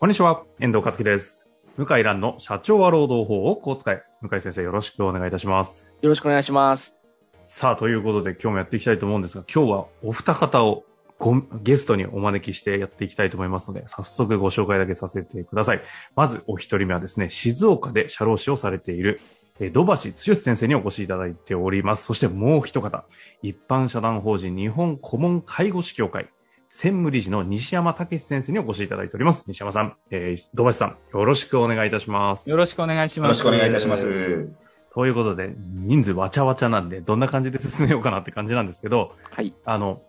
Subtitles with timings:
[0.00, 1.46] こんにちは、遠藤和樹です。
[1.76, 4.02] 向井蘭の社長は労働法をこう使え。
[4.22, 5.90] 向井先生よろしくお願いいたします。
[6.00, 6.94] よろしくお願いします。
[7.44, 10.84] さあ、ということで今日もやっていきたいと思うんですが、今日はお二方を
[11.18, 15.82] ごゲストにお招きしてやっていきたいと思いますので、早速ご紹介だけさせてください。
[16.16, 19.20] まずお一人目はですね、静岡で社労士をされている、
[19.58, 22.04] えー土橋剛先生にお越しいただいております。
[22.04, 23.04] そしてもう一方、
[23.42, 26.30] 一般社団法人日本顧問介護士協会、
[26.72, 29.44] 専務理事の西山武先生にお越しいただいております。
[29.48, 32.48] 西山さん、えー、土橋さん、よろしくお願いいたします。
[32.48, 33.44] よろしくお願いします。
[33.44, 34.48] よろしくお願いいたします。
[34.94, 39.52] ということで、人数わちゃわちゃなんで、どんな感じで進めようかなって感じなんですけど、はい。
[39.64, 40.02] あの、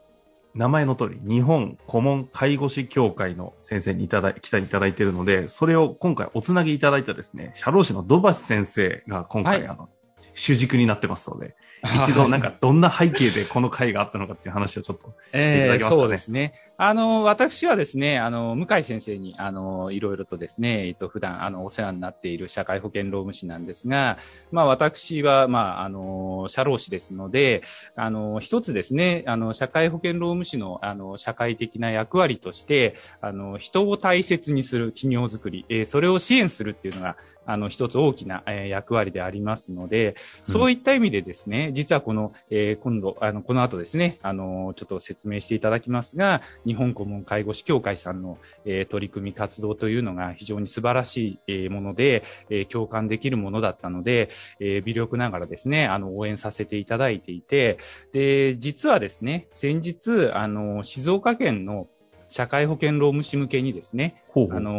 [0.53, 9.89] 名前の通り、日本顧問介護士協会の先生にいただ、来ていただいているので、それを今回おつなぎいただいたですね、社労士の土橋先生が今回、はいあの、
[10.35, 16.53] 主軸になってますので、一度なんかどんな背景でこの会があったのかっていう話をちょっと、 していただえーけますかねそうですね。
[16.83, 24.17] あの、私はですね、あの、向井先生に、あの、いろいろとですね、えっと、普段、あの、お世話になっている社会保険労務士なんですが、
[24.51, 27.61] まあ、私は、まあ、あの、社労士ですので、
[27.95, 37.15] あの、一つですね、あの、社会保険労務士の、あの、社会的な役割として、あの、人を大切にする企業づくり、えーそれを支援するっていうのが、
[37.45, 40.15] あの、一つ大きな、えー役割でありますので、
[40.45, 54.29] そういった意味でですね、実はこの、えー今度、あの、この後ですね、あの、ちょっと説明していただきますが、日本顧問介護士協会さんの、えー取り組み活動というのが非常に素晴らしい、えーもので、えー共感できるものだったので、
[54.59, 57.77] えー微力ながらですね、あの、応援させていただいていて、
[58.11, 61.87] で、実はですね、先日、あの、静岡県の
[62.29, 64.57] 社会保険労務士向けにですね、ほうほう。
[64.57, 64.71] あの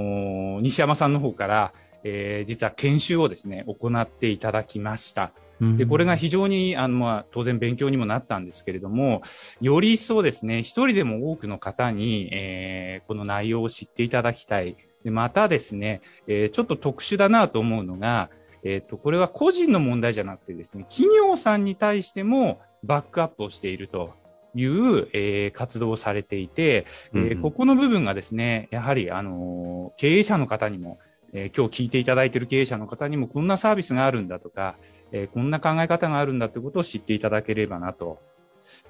[0.58, 1.72] ー西山さんの方から、
[2.04, 5.32] えー実は研修をですね、行っていただきました。
[5.76, 9.22] で、これが非常に、あの、まあ、当然勉強にもなったんですけれども、
[9.60, 14.76] より一層ですね、一人でも多くの方に、えーこの内容を知っていただきたい。
[15.04, 18.30] で、またですね、えーちょっと特殊だなと思うのが、
[18.64, 24.14] えっ、と、これは個人の問題じゃなくてですね、企業さんに対してもバックアップをしていると
[24.54, 30.98] いう、えー活動をされていて、えーうんうんここの部分がですね、やはり、あのー経営者の方にも、
[31.32, 34.76] えー今日聞いていただいている経営者の方にもこんなサービスがあるんだとか、
[35.12, 38.19] えーこんな考え方があるんだということを知っていただければなと。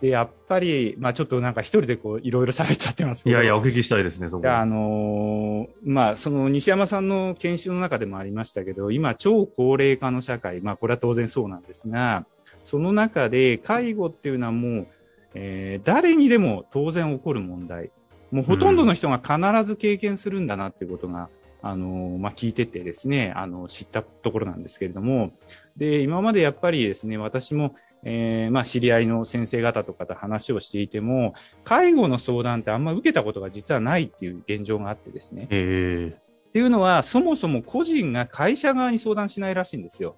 [0.01, 3.37] で、やっぱり、まあちょっとなんか一人でこう、いろいろ喋っちゃってますけど。
[3.37, 4.49] いやいや、お聞きしたいですね、そこ。
[4.49, 12.27] あのーまあ、その西山さんの研修の中でもありましたけど、今、超高齢化の社会、まあ、これは当然そうなんですが、
[12.65, 14.87] その中で介護っていうのはもう、
[15.35, 17.91] えー誰にでも当然起こる問題。
[18.31, 21.29] もうほとんどの人が必ず経験するんだなっていうことが、
[21.63, 25.33] あのーまあ、聞いててですね、あの、知ったところなんですけれども、
[25.77, 35.47] で、今までやっぱりですね、私も、えーまあ、知り合いの先生方とかと話をしていても、介護の相談ってあんま受けたことが実はないっていう現状があってですね。
[35.51, 40.17] ええっていうのは、そもそも個人が会社側に相談しないらしいんですよ。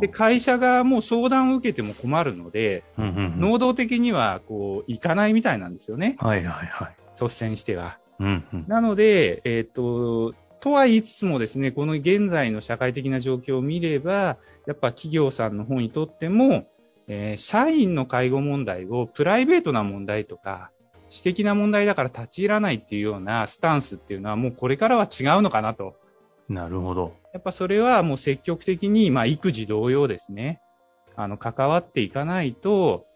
[0.00, 6.16] で、会社側も相談を受けても困るので、うんうんうん能動的には、こう、行かないみたいなんですよね。
[6.20, 6.96] はいはいはい。
[7.20, 7.98] 率先しては。
[8.20, 8.64] うんうん。
[8.68, 16.66] なので、えっ、と、とは言いつつもですね、この現在の社会的な状況を見れば、やっぱ企業さんの方にとっても、
[17.08, 20.70] えー社員の介護問題をプライベートな問題とか、
[21.08, 25.96] 私的な問題だから立ち入らないっていうようなスタンスっていうのはもうこれからは違うのかなと。
[26.48, 27.14] なるほど。
[27.32, 30.60] やっぱそれはもう積極的に、まあ育児同様ですね、
[31.16, 33.06] あの、関わっていかないと、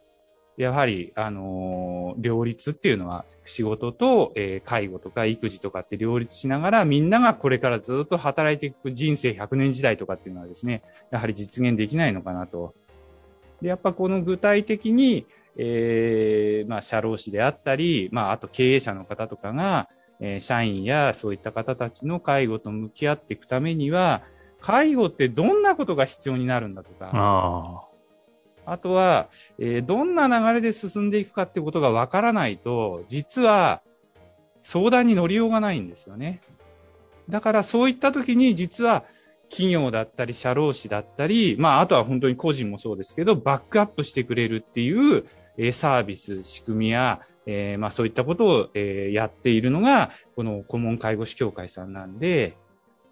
[0.56, 12.74] やはり、あのー両立っていうのは仕事と、えー介護とか育児とかって両立しながらみんながこれからずっと働いていく人生100年時代とかっていうのはですね、やはり実現できないのかなと。
[13.60, 15.26] で、やっぱこの具体的に、
[15.56, 19.88] えーまあ、社労士であったり、まあ、あと経営者の方とかが、
[20.20, 24.22] えー社員やそういった方たちの介護と向き合っていくためには、
[24.60, 27.83] 介護ってどんなことが必要になるんだとか、
[28.66, 29.28] あとは、
[29.58, 33.82] えーどんな流れで進んでいくかってことがわからないと、実は
[34.62, 36.40] 相談に乗りようがないんですよね。
[37.28, 39.04] だからそういった時に実は
[39.50, 45.24] 企業だったり社労士だったり、まああとは本当に個人もそうですけど、バックアップしてくれるっていう
[45.56, 52.56] え、サービス、仕組みや、えー、まあそういったことを、えー、やっているのが、この顧問介護士協会さんなんで、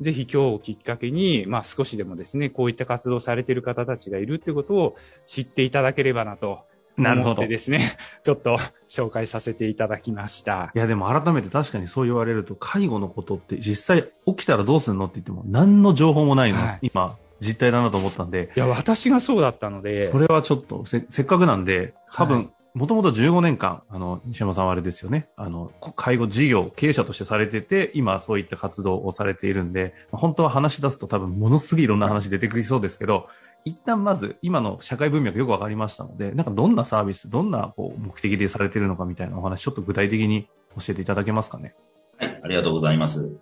[0.02, 4.96] ぜひ今日をきっかけに、まあ少しでもですね、こういった活動されている方たちがいるっていうことを
[5.26, 6.60] 知っていただければなと。
[6.96, 7.46] なるほど。
[7.46, 8.58] ですね、 ちょっと
[8.88, 10.70] 紹介させていただきました。
[10.74, 18.52] いや、でも改めて確かにそう言われると、介護のことって実際起きたらどうするのって言っても、何の情報もないの、はい、今、実態だなと思ったんで。
[18.56, 20.10] いや、私がそうだったので。
[20.10, 25.28] それはちょっとせ、せっかくなんで、多分、もともと15年間、あの、西山さんはあれですよね。
[25.36, 33.28] あの、介護事業、経営者としてされてて、今そういった活動をされているんで、本当は話し出すと多分ものすごいいろんな話出てくりそうですけど、
[33.66, 41.74] 一旦まず今の社会文脈よくわかりましたので、なんかどんなサービス、どんなこう目的でされているのかみたいなお話、ちょっと具体的に教えていただけますかね。
[42.16, 43.36] はい、ありがとうございます。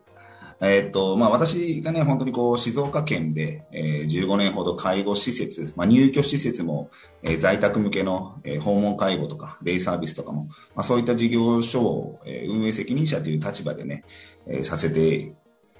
[0.62, 6.90] えっと、まあ、私がね、本当にこう、静岡県で、えー、15年ほど介護施設、まあ、入居施設も、
[7.22, 14.04] えー、在宅向けの、えー、訪問介護とか、デイサービスとかも、まあ、そういった事業所を、えー、運営責任者という立場でね、
[14.46, 15.32] えー、させて、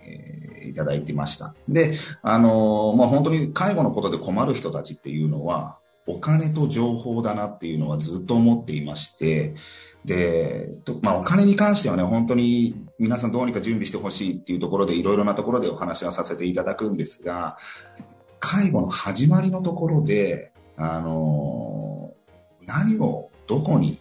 [0.02, 1.54] えー、いただいてました。
[1.68, 9.54] で、あのー、まあ、本当に介護のことで困る人たちっていうのは、お金と情報だなっていうのはずっと思っていまして、
[10.04, 10.70] で、
[11.02, 17.56] まあ、お金に関してはね、本当に皆さんどうにか準備してほしいっていうところでいろいろなところでお話はさせていただくんですが、
[18.40, 23.98] 介護の始まりのところで、あのー、何をどこに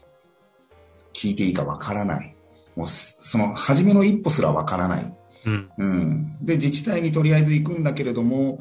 [1.13, 2.35] 聞いていいかわからない。
[2.75, 5.13] もう、その初めの一歩すらわからない。
[5.45, 6.45] うん、うん。
[6.45, 8.59] で、自治体にとりあえず行くんだけれども、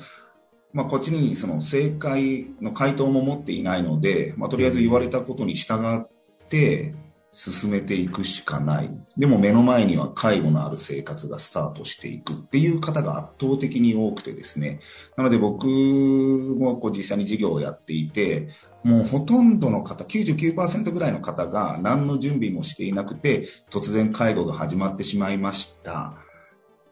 [0.72, 6.08] まあ、こっちにその正解の回答も持っていないので、まあ、とりあえず言われたことに従っ
[6.48, 6.94] て、
[7.30, 8.90] 進めていくしかない。
[9.16, 14.80] でも目の前には介護のある生活がスタートしていくっていう方が圧倒的に多くてですね。
[15.16, 18.48] なので僕もこう実際に事業をやっていて、
[18.84, 26.14] もうほとんどの方、99%ぐらいの方が何の準備もしていなくて、突然介護が始まってしまいました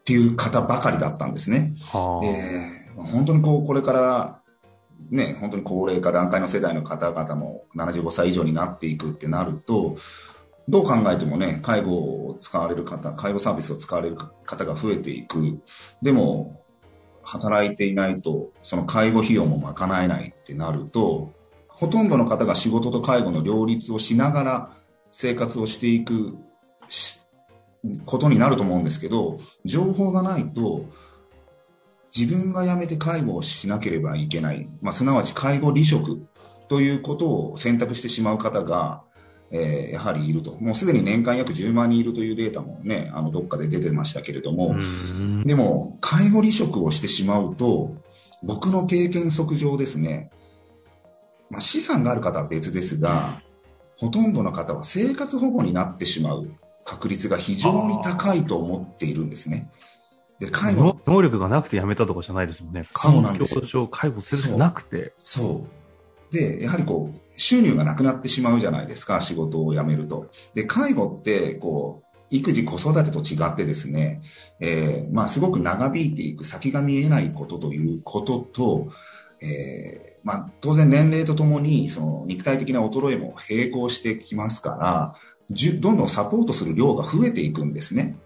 [0.01, 1.75] っていう方ばかりだったんですね。
[1.81, 2.21] は
[2.99, 4.41] あ、本当にこう、これから
[5.11, 9.97] ね、本当に高齢化、段階の世代の方々も75歳以上になっていくってなると、
[10.69, 15.61] どう考えてもね、介護を使われる方、介護サービスを使われる方が増えていく。
[16.03, 16.61] でも、
[17.23, 21.33] 働いていないと、その介護費用も賄えないってなると、
[21.69, 24.71] ほとんどの方が仕事と介護の両立をしながら
[25.13, 26.37] 生活をしていく
[28.07, 30.87] ことになると思うんですけど、情報がないと、
[32.17, 36.27] 自分が辞めて介護をしなければいけない、まあ、すなわち介護離職
[36.69, 39.03] ということを選択してしまう方が、
[39.51, 40.57] えー、やはりいると。
[40.61, 44.75] もうすでに年間約10万人いるというデータもね、あの、どっかで出てましたけれども、
[45.45, 47.95] でも、介護離職をしてしまうと、
[48.43, 50.31] 僕の経験則上ですね、
[51.51, 53.43] まあ、資産がある方は別ですが、
[53.97, 56.51] ほとんどの方は生活保護になってしまう
[56.85, 59.71] 確率が非常に高いと思っているんですね。
[60.41, 60.99] で、介護。
[61.07, 62.87] 能力がなくて辞めたとかじゃないですもんね。
[62.93, 63.89] そうなんですよ。
[63.89, 65.15] 介護するしかなくて。
[65.19, 65.67] そ
[66.31, 66.35] う。
[66.35, 70.31] で、やはりこう、収入がなくなってしまうじゃないですか、仕事を辞めると。
[70.55, 74.23] で、介護って、こう、育児子育てと違ってですね、
[74.61, 78.89] えー、まあすごく長引いていく先が見えないことということと、
[79.41, 85.15] えー、まあ当然年齢とともにその肉体的な衰えも並行してきますから、
[85.81, 88.17] どんどんサポートする量が増えていくんですね。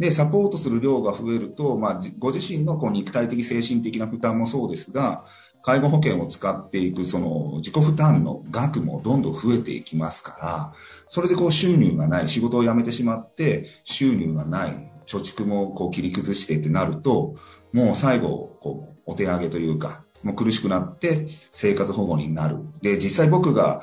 [0.00, 5.26] で、サポートする量が増えると、まあ、ご自身のこう肉体的、精神的な負担もそうですが、
[5.62, 10.72] 介護保険を使っていくその自己負担の額もどんどん増えていきますから、
[11.06, 17.36] それでこう収入がない、仕事を辞めてしまって収入がない、貯蓄もこう切り崩してってなると、
[17.74, 22.56] もう最後、こう、お手上げというか、もう苦しくなって生活保護になる。
[22.80, 23.82] で、実際僕が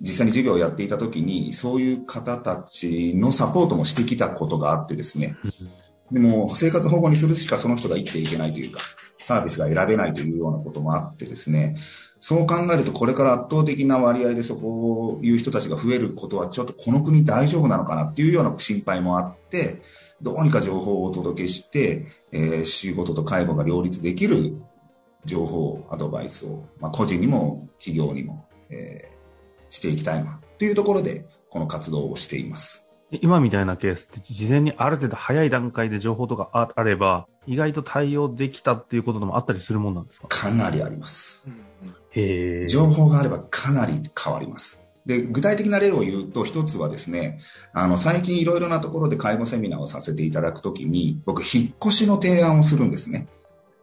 [0.00, 5.36] 実際に授業をやっていた時に、そういう方たちのサポートもしてきたことがあってですね、
[6.10, 8.80] でも生活保護にするしかその人が生きていけないというか、
[9.18, 11.76] サービスが選べないというようなこともあってですね、
[12.18, 19.82] そう考えるとこれから圧倒的な割合でそこをいう人たちが増えることはちょっとこの国大丈夫なのかなっていうような心配もあって、
[20.22, 24.54] どうにか情報をお届けして、えー、仕事と介護が両立できる
[25.24, 29.09] 情報、アドバイスを、まあ、個人にも企業にも、えー
[29.70, 32.86] していきたいなというところで、この活動をしています。
[33.22, 40.28] 今みたいなケースって事前にある程度早い段階で情報とかあれば、意外と対応できたっていうことでもあったりするもんなんですか？
[40.28, 41.48] かなりあります。
[42.10, 44.80] へ情報があればかなり変わります。
[45.06, 47.40] で、具体的な例を言うと、一つはですね、
[47.72, 53.26] あの、最近いろいろなところで介護セミナーをさせていただくときに、僕、引っ越しの提案をするんですね。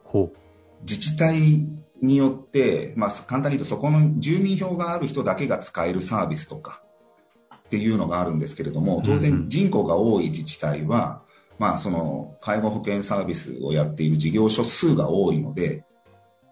[0.04, 0.38] ほう。
[0.82, 1.66] 自治体
[2.00, 6.82] によって、まあ、簡単に言うとそこの住民票がある人だけが使えるサービスとか
[7.54, 11.22] っていうのがあるんですけれども、当然ん人口が多い自治体は、
[11.58, 15.84] まあその介護保険サービスをやっている事業所数が多いので、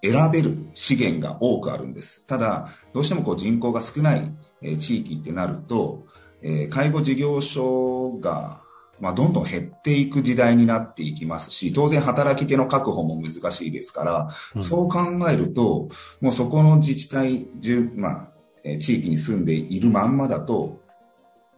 [0.03, 2.27] 選べる資源が多くあるんです。
[2.27, 4.31] ただ、どうしてもこう人口が少ない
[4.63, 6.07] えー地域ってなると、
[6.43, 8.63] えー介護事業所が、
[9.01, 14.99] まあ、どんどん減っていく時代になっていきますし、当然働き手の確保も難しいですから、うんそう考
[15.31, 15.89] えると、
[16.21, 18.29] もうそこの自治体、住まあ、
[18.65, 20.81] えー地域に住んでいるまんまだと、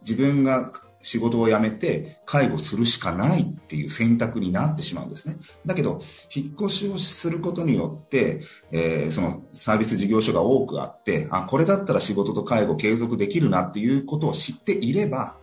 [0.01, 5.37] 自分が仕事を辞めて介護するしかないっていう選択になってしまうんですね。
[5.65, 5.99] だけど、
[6.33, 8.41] 引っ越しをすることによって、
[8.71, 15.35] えーそのサービス事業所が多くあって、あ、これだったら仕事と介護継続できるなっていうことを知っていれば、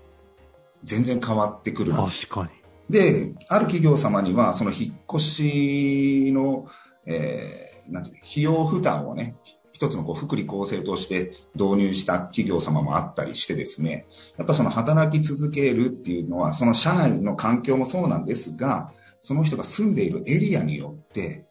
[0.84, 2.50] 全然変わってくるな確かに。
[2.90, 6.66] で、ある企業様には、その引っ越しの、
[7.06, 9.36] えーなんていうの費用負担をね、
[9.72, 14.06] 一つのこう福利厚生として導入した企業様もあったりしてですね、
[14.38, 21.45] やっぱその働き続けるっていうのは、その社内の環境もそうなんですが、その人が住んでいるエリアによって、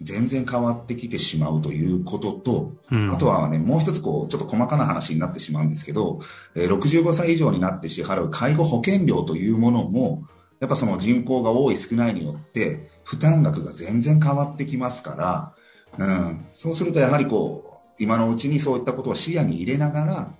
[0.00, 3.10] 全然変わってきてしまうということと、うん。
[3.12, 6.20] あとはね、もう一つこう、ちょっと細かな話になってしまうんですけど、
[6.54, 10.24] えー65歳以上になって支払う介護保険料というものも、
[10.60, 15.54] やっぱその人口が多い少ないによって、負担額が全然変わってきますか
[15.96, 20.34] ら、うん、そうするとやはりこう、今のうちにそういったことを視野に入れながら、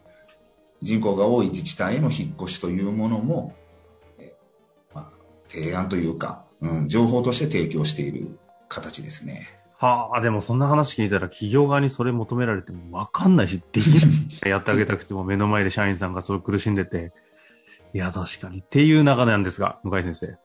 [0.83, 3.57] 人口が多い自治体への引っ越しというものも、
[4.19, 5.11] えーまあ、
[5.49, 8.39] 提案というか、うん、情報として提供している
[8.69, 9.47] 形ですね。
[9.77, 14.51] はあ、でもそんな話聞いたら企業側にそれ求められてもわかんないし、できない。
[14.51, 17.13] やってあげたくても目の前で社員さんがそれ苦しんでて、
[17.95, 20.39] いや、確かにっていう中なんですが、向井先生、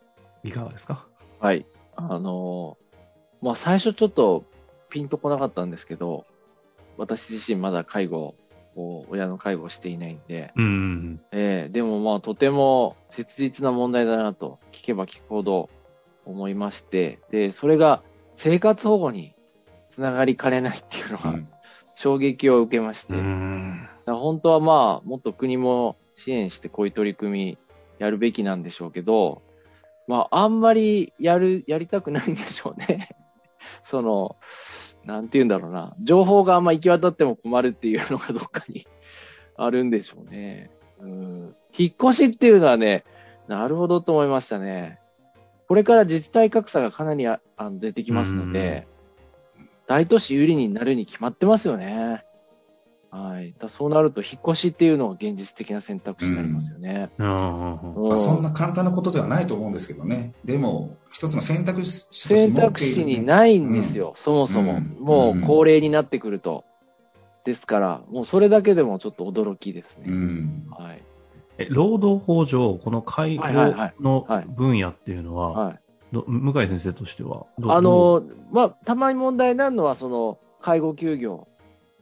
[0.47, 1.07] いかがですか？
[1.39, 1.65] はい。
[1.95, 4.45] あのーまあ、最初ちょっと
[4.89, 6.25] ピンとこなかったんですけど、
[6.97, 8.35] 私自身まだ介護
[8.75, 11.21] を、親の介護をしていないんで、うん。
[11.31, 15.69] えーでもまあ、とても切実な問題だなと聞けば聞くほど
[16.25, 18.03] 思いまして、で、それが
[18.35, 19.35] 生活保護に
[19.89, 21.47] つながりかねないっていうのがうん
[21.95, 23.15] 衝撃を受けまして、
[24.05, 27.57] 本当はまあ、もっと国も支援してこういう取り組み
[27.99, 29.41] やるべきなんでしょうけど、
[30.07, 33.09] まあ、あんまりやる、 やりたくないんでしょうね。
[33.81, 34.35] その、
[35.05, 35.95] なんて言うんだろうな。
[36.01, 38.85] 情報があんま行き渡っても困るっていうのがどっかに
[39.55, 40.71] あるんでしょうね。
[40.99, 41.55] うん。
[41.77, 43.05] 引っ越しっていうのはね、
[43.47, 44.99] なるほどと思いましたね。
[45.73, 48.85] これから自治体格差がかなりああの出てきますので、
[49.87, 52.23] 大都市有利になるに決まってますよね。
[53.09, 53.55] はい。
[53.57, 57.09] だそうなると、引っ越しっていうのが現実的な選択肢になりますよね。
[57.17, 57.27] うん
[58.19, 60.33] そんうんな簡単なことではないと思うんですけどね。
[60.45, 64.73] でも、一つの選択肢として選択肢にないんですよ、そもそも。
[64.73, 66.65] うんもう高齢になってくると。
[67.45, 70.05] ですから、もうそれだけでもちょっと驚きですね。
[70.07, 70.65] うん。
[70.69, 71.01] はい。
[71.57, 75.79] え、労働法上、この介護はいはいはいのはい分野っていうのは、はい。
[76.11, 81.47] ど向井先生としてはあの、まあ、たまに問題になるのは、その、介護休業。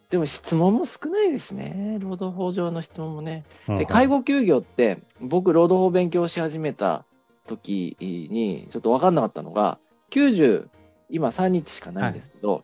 [0.10, 1.98] でも質問も少ないですね。
[2.02, 3.46] 労働法上の質問もね。
[3.68, 7.06] で、介護休業って、僕、労働法勉強し始めた
[7.48, 9.80] 時に、ちょっと分かんなかったのが、
[10.12, 10.68] 90、
[11.10, 12.64] 今3日しかないんですけど、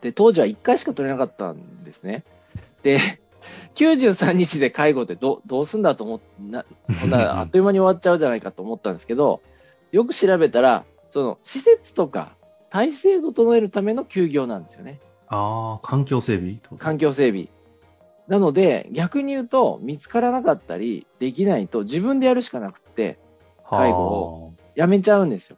[0.00, 2.24] で、当時は1回しか取れなかったんですね。
[2.82, 2.98] で、
[3.78, 6.66] 93日で介護ってどどうすんだと思っな、
[7.00, 9.40] そんな あっという間に終わっちゃうじゃないかと思ったんですけど、
[9.92, 12.36] よく調べたら、その、施設とか、
[12.70, 15.00] 体制を整えるための休業なんですよね。
[15.28, 16.58] ああ、環境整備？
[16.78, 17.48] 環境整備。
[18.26, 23.18] なので、逆に言うと、見つからなかったり、できないと、自分でやるしかなくって、
[23.68, 25.56] 介護をやめちゃうんですよ。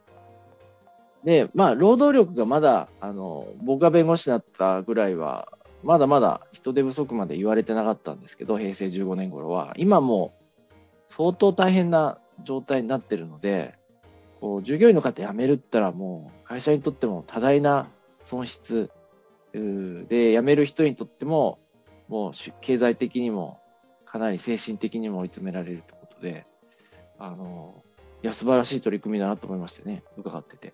[1.23, 5.49] で、まあ、労働力がまだ、あの、僕が弁護士になったぐらいは、
[5.83, 9.73] まだまだ人手不足まで言われてなかったんですけど、平成15年頃は。
[9.77, 10.33] 今も、
[11.07, 13.75] 相当大変な状態になってるので、
[14.39, 17.89] こう、従業員の方辞めるったらもう、会社にとっても多大な
[18.23, 18.91] 損失、
[19.53, 21.59] で、辞める人にとっても、
[22.07, 23.59] もう、経済的にも、
[24.05, 26.45] かなり精神的にも追い詰められるということで、
[27.17, 27.83] あの、
[28.23, 30.73] いや、素晴らしい取り組みだなと思いましてね、伺ってて。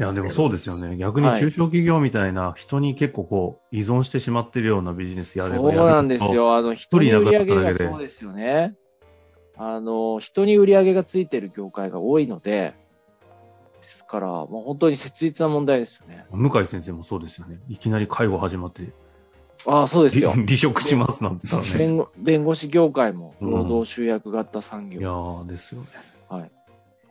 [0.00, 0.96] いや、でもそうですよね。
[0.96, 6.34] 逆にはい中小企業みたいな人に結構こう、依存してしまってるようなビジネスやればそうやるほどなんです。
[6.34, 6.56] よ。
[6.56, 8.74] あの、人に売り上げがそうですよね。
[9.58, 12.74] あの、人に売り上げがついてる業界が多いので、
[13.82, 16.24] ですから、もう本当に切実な問題ですよね。
[16.30, 17.60] 向井先生もそうですよね。
[17.68, 18.88] いきなり介護始まって、
[19.66, 20.30] ああ、そうですよ。
[20.30, 21.78] 離 離職しますなんて言ったらね。
[21.78, 24.98] 弁護弁護士業界もうん労働集約型産業。
[24.98, 25.88] いやーですよね。
[26.30, 26.50] はい。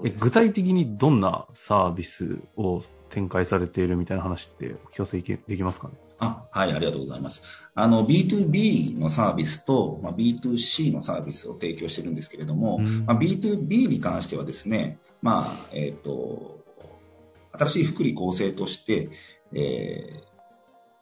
[0.05, 5.93] え具体的にどんなサービスを展開されているみたいな話ってお聞かせできますかね？
[6.19, 7.41] あ、はい、ありがとうございます。
[7.73, 16.59] あの、B2B のサービスと、まあ、B2C のサービスを提供してるんですけれども、うん、まあ、B2B に関してはですね、まあ、えっ、ー、と、
[17.53, 19.09] 新しい福利厚生として、
[19.53, 20.29] えー、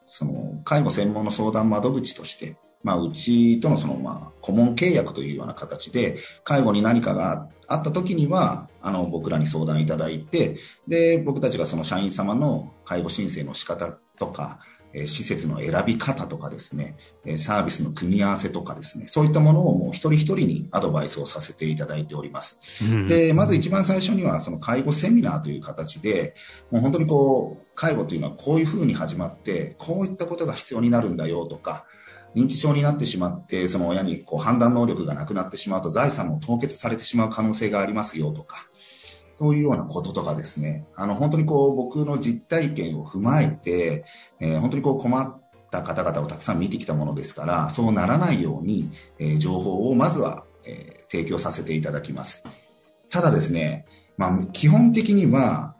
[0.06, 10.56] その、介護専門の相談窓口として、まあ、うちとのその、まあ、顧問契約というような形で、介護に何かがあった時には、あの、僕らに相談いただいて、
[10.86, 14.60] で、僕たちがその社員様の介護申請の仕方とか、
[14.94, 22.58] え施設の選び方とかですね、えサービスの組み合わせとかですね、そういったものをもう一人一人にアドバイスをさせていただいております。
[23.06, 26.34] で、まず一番最初にはその介護セミナーという形で、
[26.70, 31.84] もう本当にこう、介護というのはこういうふうに始まって、こういったことが必要になるんだよとか、
[32.38, 38.68] 認知症になってしまって、その親にこう判断能力がなくなってしまうと財産も凍結されてしまう可能性がありますよとか、
[39.38, 44.04] そういうようなこととかですね、あの、本当にこう、僕の実体験を踏まえて、
[44.40, 45.40] えー、本当にこう、困っ
[45.70, 48.90] た方々をたくさん見てきたものですから、そうならないように、
[49.20, 52.44] えー、情報をまずは、えー、提供させていただきます。
[53.10, 55.76] ただですね、まあ、基本的には、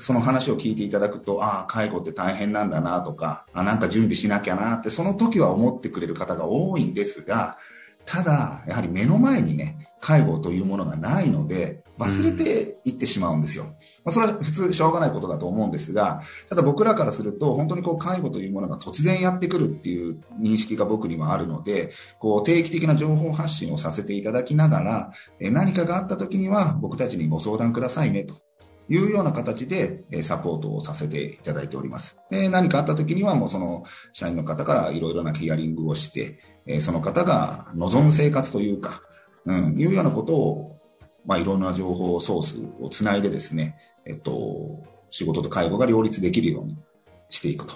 [0.00, 7.58] その話を聞いていただくと、ああ、介護って大変なんだなとか、あなんか準備しなきゃなって、その時は思ってくれる方が多いんですが、
[8.04, 13.64] ただ、やはり目の前にね、介護というものがないので、忘れていってしまうんですよ。
[13.64, 13.70] ま
[14.06, 28.47] あ、それは普通しょうがないことだと思うんですが、ただ僕らからすると、本当にこう介護というものが突然やってくるっていう認識が僕にはあるので、こう定期的な情報発信をさせていただきながら、え何かがあった時には僕たちにご相談くださいねと。
[28.88, 32.20] いうような形でサポートをさせていただいております。
[32.30, 36.38] で何かあった時にはもうその社員の方からいろいろなヒアリングをして、
[36.80, 39.02] その方が望む生活というか、
[39.46, 40.80] うん、いうようなことを、
[41.24, 46.76] まあ、いろんな情報ソースをつないでですね、えっと、仕事と介護が両立できるように
[47.30, 47.74] していくと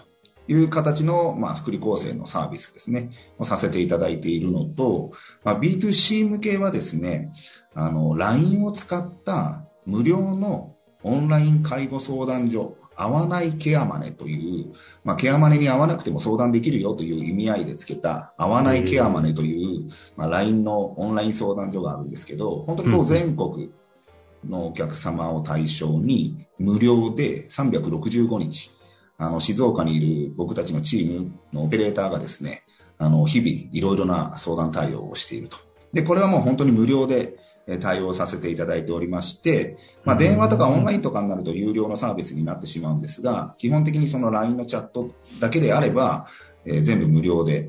[0.49, 5.12] いう形の、まあ、福利厚生のサービスですね、をさせていただいているのと、
[5.45, 7.33] まあ、B2C 向けはですね、
[7.75, 14.73] あの、LINE を使った無料のオンライン介護相談所、合わないケアマネという、
[15.04, 23.73] まあ、ケアマネに合わなくても相談できるよという意味合いでつけた、合わないケアマネという、まあ、LINE のオンライン相談所があるんですけど、本当にこう全国
[24.49, 28.71] のお客様を対象に無料で365日、
[29.19, 32.65] あの、静岡にいる僕たちのチームのオペレーターがですね、
[32.99, 35.56] あの、日々いろいろな相談対応をしていると。
[35.93, 37.36] で、これはもう本当に無料で、
[37.78, 46.26] 対応させていただいておりまして、まあ、電話とかオンラインとかになると有料のサービスになってしまうんですが、基本的にその LINE のチャットだけであれば、
[46.65, 47.69] えー、全部無料で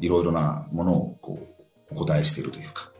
[0.00, 1.38] いろいろなものをこ
[1.90, 2.90] うお答えしているというか、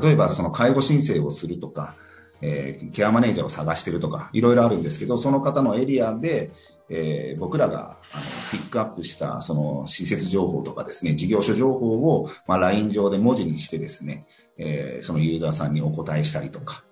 [0.00, 1.94] 例えばその介護申請をするとか、
[2.40, 6.50] えー、ケアマネージャーを探してるとか、いろいろあるんですけど、その方のエリアで、
[6.88, 14.26] えー、僕らがあのピックアップしたその施設情報とかですね、事業所情報を、まあ、LINE 上で文字にしてですね、
[14.58, 16.84] えー、そのユーザーさんにお答えしたりとか、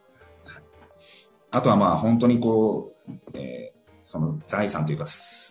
[1.51, 5.07] あとはまあ本当にこう、えー、その財産というか、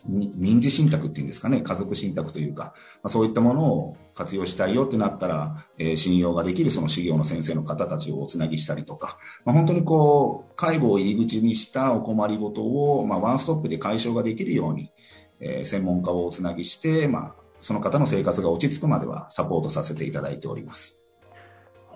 [0.08, 14.92] 民事信託っていうんですかね、家族信託というか、まあ、そういったものを活用したいよってなったら、えー、信用ができるその修行の先生の方たちをおつなぎしたりとか、まあ、本当にこう、介護を入り口にしたお困りごとを、まあ、ワンストップで解消ができるように、
[15.40, 20.99] えー、専門家をおつなぎして、まあ、その方の生活が落ち着くまではサポートさせていただいております。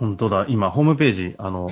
[0.04, 0.46] 本当だ。
[0.50, 1.70] 今、ホームページ、あの、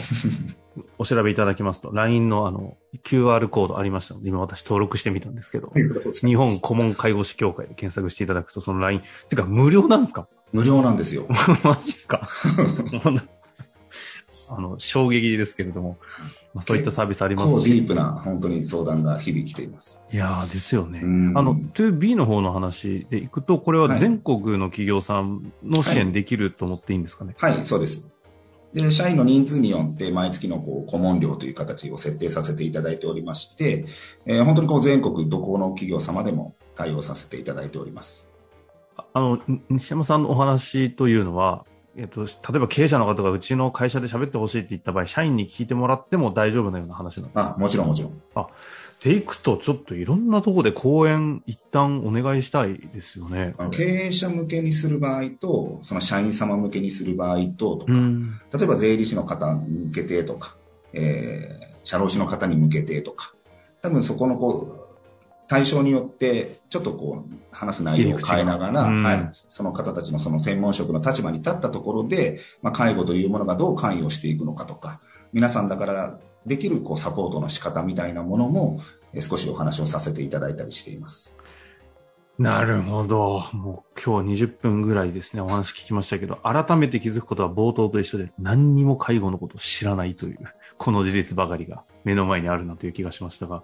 [0.97, 5.73] お調べいただきますと、LINE のあの、QR コードありましたので、今私登録してみたんですけど、
[6.25, 10.29] 日本顧問介護士協会で検索していただくと、その LINE、てか無料なんですか？
[10.53, 11.25] 無料なんですよ。
[11.65, 12.29] マジっすか？
[14.53, 15.97] あの、衝撃ですけれども、
[16.53, 17.61] まあ、そういったサービスあります？
[17.63, 17.69] し。
[17.69, 19.99] ディープな、本当に相談が日々来ています。
[20.11, 20.99] いやですよね。
[21.35, 27.35] あの、2B の方の話でいくと、これは全国の企業さんの支援できると思っていいんですかね？
[27.37, 28.07] はい、はい、そうです。
[28.73, 33.85] で、社員の人数によって毎月のこう顧問料という形を設定させていただいておりまして、
[34.25, 38.29] えー、本当にこう全国どこの企業様でも対応させていただいております。
[39.13, 41.65] あの、西山さんのお話というのは、
[41.97, 47.55] えっと、例えば経営者の方がうちの会社で喋ってほしいって言った場合、社員に聞いてもらっても大丈夫なような話なんですか？
[47.57, 48.21] あ、もちろんもちろん。
[48.35, 48.47] あ、
[49.03, 53.55] でいくと、ちょっといろんなところで講演一旦お願いしたいですよね。
[53.71, 60.55] 経営者向けにする場合と、その社員様向けにする場合と、とか、例えば税理士の方に向けてとか、
[60.93, 63.33] えー、社労士の方に向けてとか、
[63.81, 64.81] 多分そこのこう、
[65.47, 75.01] 対象によって、ちょっとこう、話す内容を変えながら、はい、その方たちのその専門職の立場に立ったところで、まあ、介護というものがどう関与していくのかとか、
[75.33, 78.79] 皆さんだからできるこうサポートの仕方みたいなものも、
[79.19, 81.35] 少しお話をさせていただいたりしています。
[82.39, 83.43] なるほど。
[83.51, 90.39] もう今日20分ぐらいですね、お話聞きましたけど、改めて気づくことは冒頭と一緒で何にも介護のことを知らないという、
[90.77, 93.63] この事実ばかりが目の前にあるなという気がしましたが、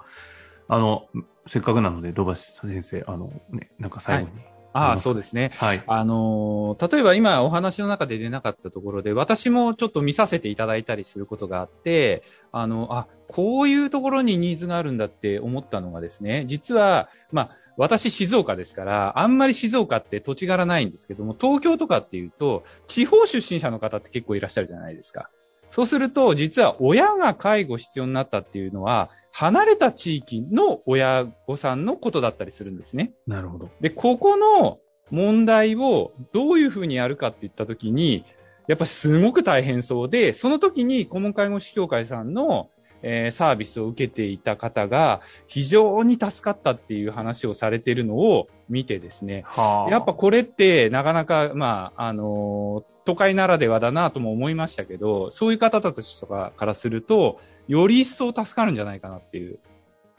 [0.68, 1.08] あの、
[1.48, 5.51] せっかくなので、土橋先生、あの、ね、なんか最後に、はいああ、そうですね。
[5.56, 5.84] はい。
[5.88, 25.30] あの例えば今お話の中で出なかったところで、私もちょっと見させていただいたりすることがあって、あの、あ、こういうところにニーズがあるんだって思ったのがですね、実は、まあ、私静岡ですから、あんまり静岡って土地柄ないんですけども、東京とかっていうと、地方出身者の方って結構いらっしゃるじゃないですか。
[25.71, 33.12] そうすると、実は親が介護必要になったっていうのは、離れた地域の親御さんのことだったりするんですね。
[33.27, 33.69] なるほど。
[33.82, 34.80] で、ここの
[35.12, 38.25] 問題をどういうふうにやるかって言ったときに、
[38.67, 42.69] やっぱすごく大変そうで、その時に顧問介護士協会さんの、
[43.10, 57.39] えー、サービスを受けていた方が非常に助かったっていう話をされているのを見てですね、はあ、やっぱこれってなかなか、まあ、あのー、都会ならではだなとも思いましたけど、そういう方たちとかからすると、
[57.70, 59.60] より一層助かるんじゃないかなっていう。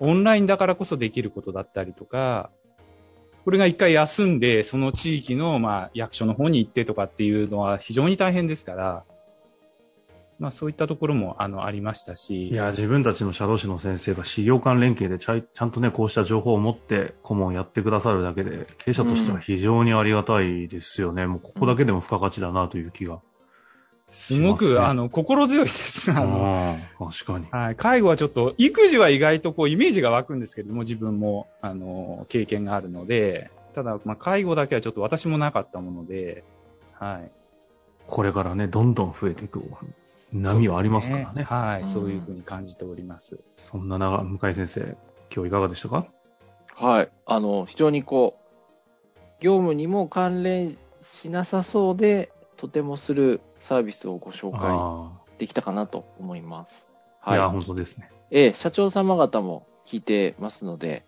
[0.01, 2.51] オンラインだからこそできることだったりとか、
[3.45, 9.05] これが一回休んで、その地域の、まあ、役所の方に行ってとかっていうのは非常に大変ですから、
[10.39, 12.49] まあそういったところもあのありましたし。
[12.49, 21.25] いや、自分たちの社労士の先生が事業間連携でちゃちゃんとね、こうした情報を持って顧問やってくださるだけで、経営者としては非常にありがたいですよね。
[21.25, 23.21] うん、もうここだけでも付加価値だなという気が
[24.11, 26.11] すごく、ね、あの、心強いです。
[26.11, 27.47] あの、確かに。
[27.51, 27.77] はい。
[27.77, 36.43] 介護はちょっと、育児は意外とこう、イメージが湧くんですけれども、自分も、あの、経験があるので、ただ、まあ、介護だけはちょっと私もなかったもので、
[36.95, 37.31] はい。
[38.07, 39.63] これからね、どんどん増えていく
[40.33, 41.31] 波はありますからね。
[41.37, 43.41] ねはい、うん、そういうふうに感じております。
[43.63, 44.97] そんな長、向井先生、
[45.35, 46.07] 今日いかがでしたか？
[46.75, 47.11] はい。
[47.27, 56.87] あの、非常にこう、業務にも関連しなさそうで、とてもするサービスをご紹介できたかなと思います。
[57.21, 57.39] はい。
[57.39, 58.11] いや、本当ですね。
[58.31, 61.05] ええ、社長様方も聞いてますので、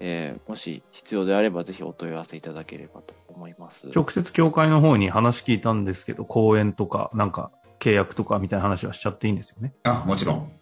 [0.00, 3.88] えー、もし必要であればぜひお問い合わせいただければと思います。
[3.94, 7.50] 直接協会の方に話聞いたんですけど、講演とか、なんか
[7.80, 9.74] 契約とかみたいな話はしちゃっていいんですよね。
[9.84, 10.52] あ、もちろん。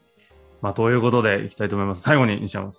[0.61, 2.03] まあ、ということでいきたいと思います。
[2.03, 2.71] 最後に西山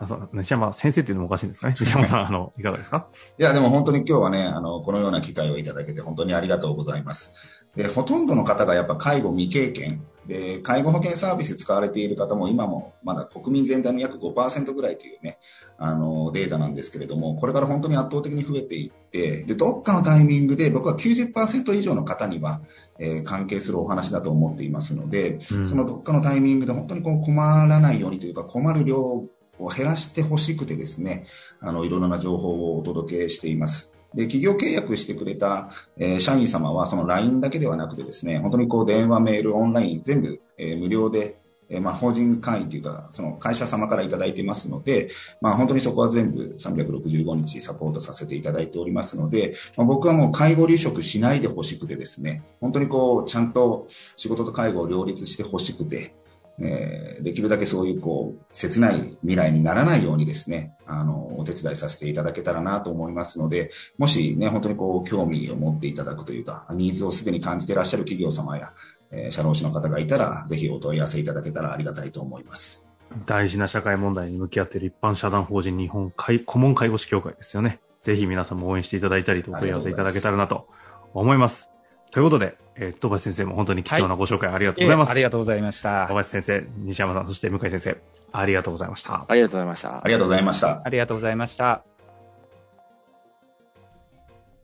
[0.00, 3.06] あそう西山先生っていうのもおかしいんですかね 西山さん、あの、いかがですか？
[3.38, 7.32] いや、でも本当に今日はね、あの、このような機会をいただけて本当にありがとうございます。
[7.76, 15.38] で、ほとんどの方がやっぱ介護未経験、で、介護保険サービス使われている方も今もまだ国民全体の約5%ぐらいというね、
[15.76, 22.62] あの、データなんですけれども、これから本当に圧倒的に増えていって、で、どっかのタイミングで僕は90%以上の方には、
[22.98, 29.28] えー、関係するお話だと思っていますので、うん、そのどっかのタイミングで本当にこう困らないようにというか困る量を
[29.76, 31.26] 減らしてほしくてですね、
[31.60, 33.93] あの、いろいろな情報をお届けしています。
[34.14, 41.36] で、企業契約してくれた、えー、社員様はその LINE だけではなくてですね、本当にこう電話、メール、オンライン全部、えー、無料で、
[41.68, 56.14] えー、まあ法人会員というか、その会社様からいただいていますので、まあ本当にそこは全部365日サポートさせていただいておりますので、まあ、僕はもう介護離職しないでほしくてですね、本当にこう、ちゃんと仕事と介護を両立してほしくて、
[56.60, 68.72] えー、できるだけそういうこう、切ない未来にならないようにですね、あの、お手伝いさせていただけたらなと思いますので、もしね、本当にこう、興味を持っていただくというか、ニーズをすでに感じていらっしゃる企業様や、
[69.10, 72.88] えー、社労士の方がいたら、ぜひお問い合わせいただけたらありがたいと思います。
[73.26, 77.80] 大事な社会問題に向き合っている一般社団法人日本顧問介護士協会ですよね。
[78.02, 80.68] ぜひ皆さんも応援していただいたりお問い合わせいただけたらなと
[81.14, 81.73] 思います。
[82.14, 85.08] ということで、えー、戸橋先生も本当に貴重なご紹介ありがとうございます。
[85.08, 86.06] はい、ありがとうございました。
[86.06, 88.00] 戸橋先生、西山さん、そして向井先生、
[88.30, 89.26] ありがとうございました。
[89.26, 90.00] ありがとうございました。
[90.00, 90.82] ありがとうございました。
[90.84, 91.82] ありがとうございました。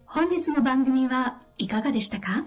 [0.07, 2.45] 本日の番組はいかがでしたか？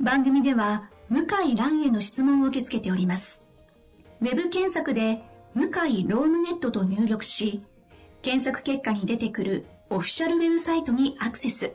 [0.00, 3.46] 番組では、向井蘭への質問を受け付けております。
[4.22, 5.22] ウェブ検索で、
[5.54, 7.64] 向井ロームネットと入力し、
[8.22, 11.74] 検索結果に出てくるオフィシャルウェブサイトにアクセス。